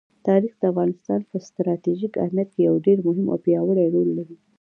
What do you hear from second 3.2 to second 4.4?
او پیاوړی رول لري.